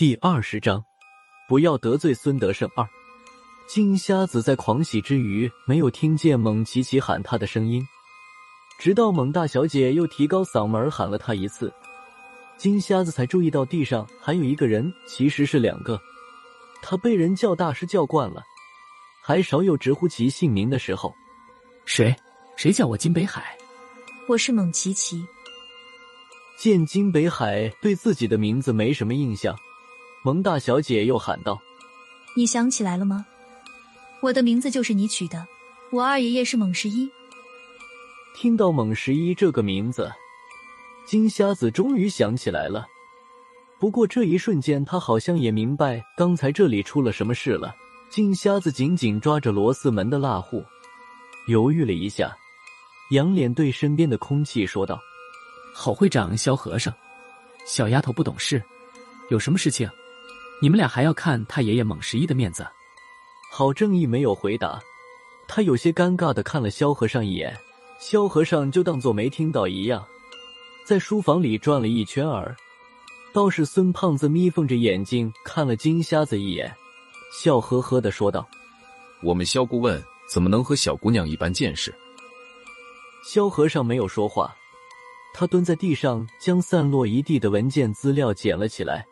[0.00, 0.82] 第二十章，
[1.46, 2.88] 不要得罪孙德胜二。
[3.68, 7.86] 金瞎子在狂喜之余，没有听见蒙奇奇喊他的声音，
[8.78, 11.70] 直到蒙大小姐又提高嗓门喊了他一次，
[12.56, 16.00] 金瞎子才注意到地上还有一个人，其实是两个。
[16.80, 18.42] 他被人叫大师叫惯了，
[19.22, 21.14] 还少有直呼其姓名的时候。
[21.84, 22.16] 谁？
[22.56, 23.54] 谁叫我金北海？
[24.28, 25.22] 我是蒙奇奇。
[26.56, 29.54] 见金北海对自己的名字没什么印象。
[30.22, 31.58] 蒙大小姐又喊道
[32.36, 33.24] ：“你想起来了吗？
[34.20, 35.46] 我的名字就是你取的。
[35.90, 37.10] 我二爷爷是蒙十一。”
[38.36, 40.12] 听到蒙十一这个名字，
[41.06, 42.86] 金瞎子终于想起来了。
[43.78, 47.74] 不过这一瞬间，他好像也明白刚才这里出了什么事了。
[48.10, 50.62] 金瞎子紧紧抓着螺丝门的蜡户，
[51.46, 52.36] 犹豫了一下，
[53.12, 55.00] 仰脸对身边的空气说道
[55.72, 56.92] ：“郝会长，萧和尚，
[57.66, 58.62] 小丫头不懂事，
[59.30, 59.88] 有什么事情？”
[60.62, 62.66] 你们俩还要看他爷爷蒙十一的面子？
[63.50, 64.78] 郝正义没有回答，
[65.48, 67.56] 他有些尴尬的看了萧和尚一眼，
[67.98, 70.06] 萧和尚就当做没听到一样，
[70.84, 72.54] 在书房里转了一圈儿。
[73.32, 76.70] 倒是孙胖子眯缝着眼睛看了金瞎子一眼，
[77.32, 78.46] 笑呵呵的说道
[79.22, 81.94] ：“我们萧顾问怎么能和小姑娘一般见识？”
[83.24, 84.54] 萧和尚没有说话，
[85.32, 89.06] 他蹲在地上将散落一地的文件资料捡了起来。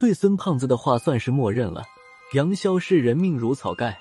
[0.00, 1.84] 对孙胖子的话算是默认了。
[2.32, 4.00] 杨潇是人命如草盖，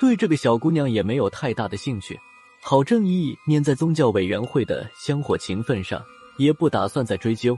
[0.00, 2.18] 对这个小姑娘也没有太大的兴趣。
[2.62, 6.02] 郝正义念在宗教委员会的香火情分上，
[6.38, 7.56] 也不打算再追究。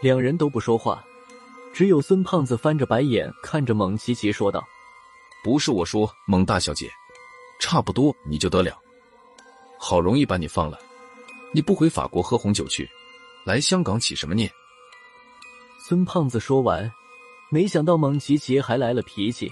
[0.00, 1.04] 两人都不说话，
[1.74, 4.66] 只有孙胖子翻着白眼看着蒙奇奇说道
[5.44, 6.90] ：“不是我说，蒙大小姐，
[7.60, 8.78] 差不多你就得了。
[9.78, 10.78] 好容易把你放了，
[11.52, 12.88] 你不回法国喝红酒去，
[13.44, 14.50] 来香港起什么念？”
[15.86, 16.90] 孙胖子说完。
[17.50, 19.50] 没想到蒙奇奇还来了脾气，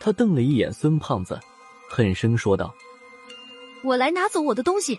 [0.00, 1.38] 他瞪了一眼孙胖子，
[1.88, 2.74] 狠声说道
[3.84, 4.98] ：“我来拿走我的东西。”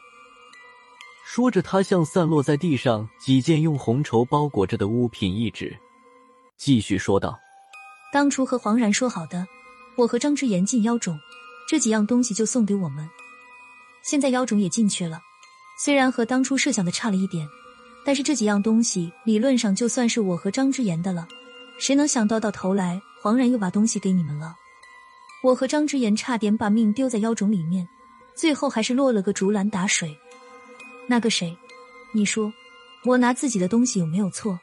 [1.25, 5.75] 说着，他向散落在地上几件用红绸包裹着的物品一指，
[6.55, 7.39] 继续说道
[8.13, 9.47] ：“当初和黄然说好的，
[9.95, 11.17] 我和张之言进妖种，
[11.67, 13.09] 这几样东西就送给我们。
[14.03, 15.19] 现在妖种也进去了，
[15.83, 17.47] 虽然和当初设想的差了一点，
[18.05, 21.27] 但是这几样东西理论上就算是我和张之言的了。”
[21.79, 24.55] 谁能想到，到头来黄然又把东西给你们了？
[25.43, 27.87] 我和张之言差点把命丢在妖种里面，
[28.33, 30.17] 最后还是落了个竹篮打水。
[31.07, 31.57] 那个谁，
[32.13, 32.53] 你说
[33.03, 34.57] 我拿自己的东西有没有错？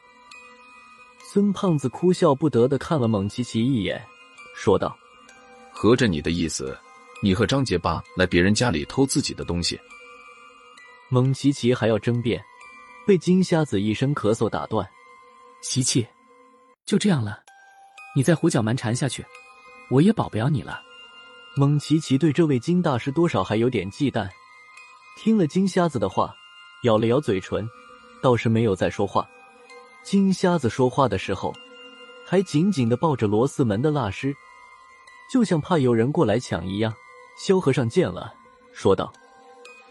[1.31, 4.03] 孙胖子哭笑不得的看了蒙奇奇一眼，
[4.55, 4.97] 说道
[5.71, 6.75] ：“合着你的意思，
[7.21, 9.79] 你和张杰巴来别人家里偷自己的东西？”
[11.09, 12.43] 蒙奇奇还要争辩，
[13.05, 14.89] 被金瞎子一声咳嗽打断
[15.61, 16.05] ：“琪琪。”
[16.91, 17.41] 就这样了，
[18.13, 19.25] 你再胡搅蛮缠下去，
[19.89, 20.81] 我也保不了你了。
[21.55, 24.29] 蒙奇奇对这位金大师多少还有点忌惮，
[25.17, 26.35] 听了金瞎子的话，
[26.83, 27.65] 咬了咬嘴唇，
[28.21, 29.25] 倒是没有再说话。
[30.03, 31.53] 金瞎子说话的时候，
[32.27, 34.35] 还紧紧的抱着罗四门的蜡师，
[35.31, 36.93] 就像怕有人过来抢一样。
[37.37, 38.33] 萧和尚见了，
[38.73, 39.13] 说道：“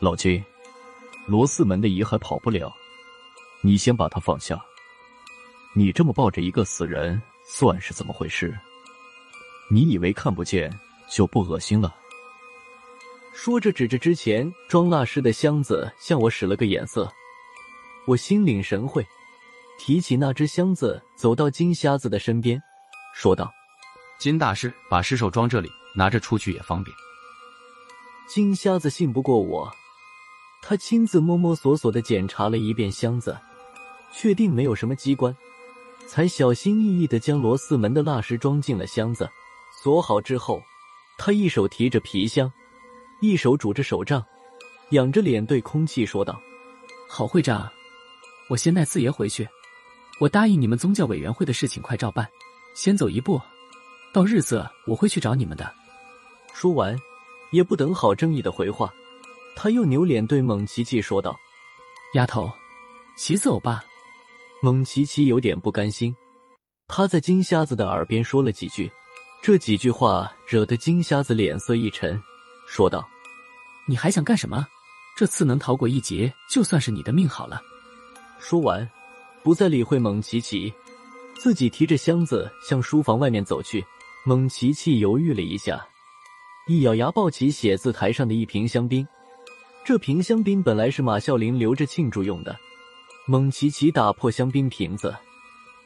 [0.01, 0.45] 老金，
[1.27, 2.71] 罗四门的遗骸跑不了，
[3.63, 4.63] 你先把他放下。”
[5.73, 8.57] 你这么抱着一个死人，算是怎么回事？
[9.71, 10.69] 你以为看不见
[11.09, 11.95] 就不恶心了？
[13.33, 17.11] 说着，指着之前装蜡尸的箱子，向我使了个眼色。
[18.07, 19.07] 我心领神会，
[19.79, 22.61] 提起那只箱子，走到金瞎子的身边，
[23.15, 23.53] 说道
[24.19, 26.95] ：“金大师，把尸首装这里，拿着出去也方便。”
[28.27, 29.73] 金瞎子信不过我，
[30.63, 33.39] 他亲自摸摸索索的检查了一遍箱子，
[34.13, 35.35] 确定没有什么机关。
[36.11, 39.31] 才小心翼翼的将罗四门的蜡石装进了箱子，
[39.81, 40.61] 锁好之后，
[41.17, 42.53] 他一手提着皮箱，
[43.21, 44.21] 一手拄着手杖，
[44.91, 46.37] 仰着脸对空气说道
[47.09, 47.71] ：“郝会长，
[48.49, 49.49] 我先带四爷回去，
[50.19, 52.29] 我答应你们宗教委员会的事情快照办，
[52.75, 53.41] 先走一步，
[54.13, 55.73] 到日子我会去找你们的。”
[56.53, 56.99] 说完，
[57.53, 58.93] 也不等郝正义的回话，
[59.55, 61.39] 他又扭脸对蒙奇奇说道
[62.15, 62.51] ：“丫头，
[63.17, 63.85] 骑走吧。”
[64.63, 66.15] 蒙奇奇有点不甘心，
[66.87, 68.93] 他在金瞎子的耳边说了几句，
[69.41, 72.21] 这几句话惹得金瞎子脸色一沉，
[72.67, 73.09] 说道
[73.89, 74.67] ：“你还想干什么？
[75.17, 77.63] 这次能逃过一劫，就算是你的命好了。”
[78.39, 78.87] 说完，
[79.43, 80.71] 不再理会蒙奇奇，
[81.39, 83.83] 自己提着箱子向书房外面走去。
[84.27, 85.83] 蒙奇奇犹豫了一下，
[86.69, 89.09] 一咬牙抱起写字台上的一瓶香槟。
[89.87, 92.55] 这瓶香槟本来是马啸林留着庆祝用的。
[93.27, 95.17] 蒙奇奇打破香槟瓶子，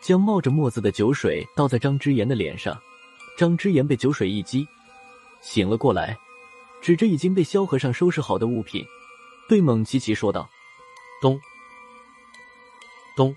[0.00, 2.80] 将冒着沫子的酒水倒在张之言的脸上。
[3.36, 4.66] 张之言被酒水一激，
[5.40, 6.16] 醒了过来，
[6.80, 8.84] 指着已经被萧和尚收拾好的物品，
[9.48, 10.48] 对蒙奇奇说道
[11.20, 11.38] ：“东
[13.16, 13.34] 东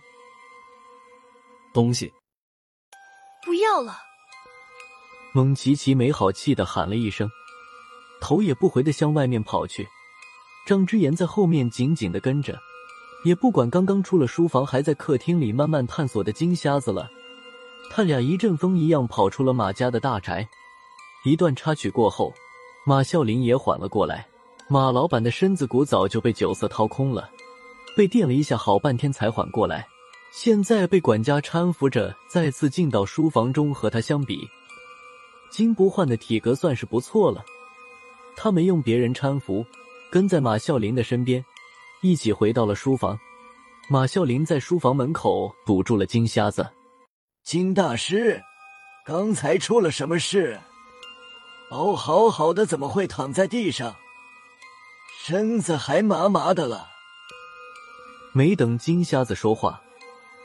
[1.74, 2.14] 东西，
[3.44, 3.98] 不要了！”
[5.34, 7.30] 蒙奇奇没好气的喊了一声，
[8.22, 9.88] 头也不回的向外面跑去。
[10.68, 12.60] 张之言在后面紧紧的跟着，
[13.28, 17.10] 也不管刚刚出了书房还在客厅里慢慢探索的金瞎子了。
[17.92, 20.48] 他俩一阵风一样跑出了马家的大宅。
[21.26, 22.34] 一段插曲过后，
[22.86, 24.26] 马啸林也缓了过来。
[24.70, 27.30] 马老板的身子骨早就被酒色掏空了，
[27.98, 29.86] 被电了一下，好半天才缓过来。
[30.32, 34.48] 现在被管家搀扶着再次进到书房中，和他相比，
[35.52, 37.44] 金不换的体格算是不错了。
[38.38, 39.66] 他没用别人搀扶，
[40.10, 41.44] 跟在马啸林的身边，
[42.02, 43.18] 一起回到了书房。
[43.90, 46.68] 马啸林在书房门口堵住了金瞎子。
[47.44, 48.42] 金大师，
[49.06, 50.60] 刚才出了什么事？
[51.70, 53.96] 哦好好的，怎么会躺在地上？
[55.24, 56.88] 身子还麻麻的了。
[58.34, 59.82] 没等金瞎子说话，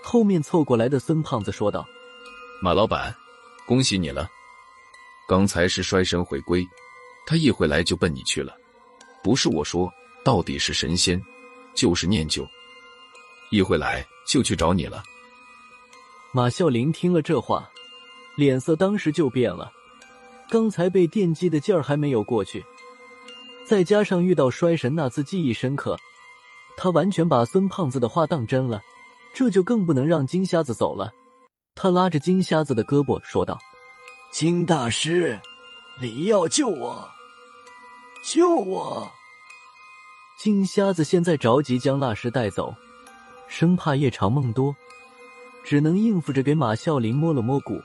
[0.02, 1.86] 后面凑过来的孙胖子说道
[2.62, 3.14] ：“马老板，
[3.66, 4.28] 恭喜你了！
[5.28, 6.66] 刚才是衰神回归，
[7.26, 8.56] 他一回来就奔你去了。
[9.22, 9.92] 不是我说，
[10.24, 11.20] 到底是神仙，
[11.74, 12.46] 就是念旧，
[13.50, 15.02] 一回来就去找你了。”
[16.32, 17.68] 马啸林听了这话，
[18.36, 19.70] 脸色当时就变了。
[20.48, 22.64] 刚才被电击的劲儿还没有过去，
[23.66, 25.96] 再加上遇到衰神那次记忆深刻，
[26.76, 28.82] 他完全把孙胖子的话当真了，
[29.34, 31.10] 这就更不能让金瞎子走了。
[31.74, 33.58] 他拉着金瞎子的胳膊说道
[34.30, 35.40] ：“金大师，
[36.00, 37.08] 你要救我，
[38.24, 39.10] 救我！”
[40.38, 42.74] 金瞎子现在着急将那尸带走，
[43.48, 44.74] 生怕夜长梦多。
[45.64, 47.80] 只能应付着给马啸林摸了摸骨，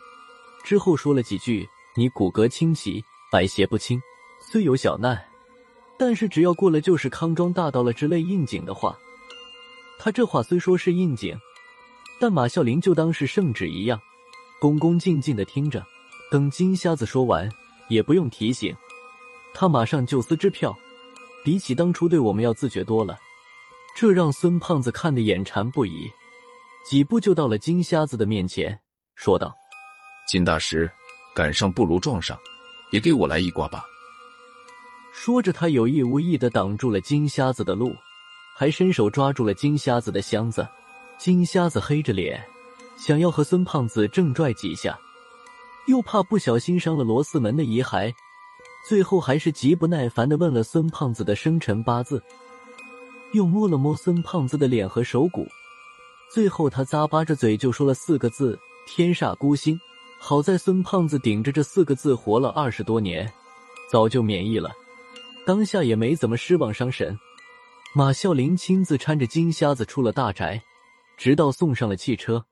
[0.64, 4.02] 之后说了几句：“你骨骼清奇，百邪不侵，
[4.42, 5.24] 虽有小难，
[6.00, 8.98] 但是只要过了就是康庄大道了。”之类应景的话。
[10.00, 11.38] 他这话虽说是应景，
[12.20, 14.00] 但马啸林就当是圣旨一样，
[14.60, 15.86] 恭恭敬敬的听着。
[16.32, 17.48] 等金瞎子说完，
[17.90, 18.76] 也不用提醒，
[19.54, 20.76] 他马上就撕支票，
[21.48, 23.18] 比起当初对我们要自觉多了，
[23.96, 26.12] 这让孙胖子看得眼馋不已。
[26.86, 28.78] 几步就到了金瞎子的面前，
[29.16, 29.56] 说道
[30.28, 30.92] ：“金大师，
[31.34, 32.38] 赶上不如撞上，
[32.92, 33.86] 也给我来一卦吧。”
[35.16, 37.96] 说着，他有意无意的挡住了金瞎子的路，
[38.58, 40.68] 还伸手抓住了金瞎子的箱子。
[41.18, 42.46] 金瞎子黑着脸，
[42.98, 45.00] 想要和孙胖子正拽几下，
[45.86, 48.14] 又怕不小心伤了罗四门的遗骸，
[48.88, 52.24] 最后还是极不耐烦的问了孙胖子的生辰八字，
[53.34, 55.46] 又摸了摸孙胖子的脸和手骨。
[56.32, 58.58] 最后，他咂巴着嘴就说了四个字
[58.88, 59.78] ：“天煞孤星。”
[60.20, 63.30] 好在孙胖子顶着这四个字活了二十多年，
[63.92, 64.72] 早就免疫了，
[65.46, 67.20] 当下也没怎么失望伤神。
[67.94, 70.64] 马啸林亲自搀着金瞎子出了大宅，
[71.18, 72.46] 直到送上了汽车。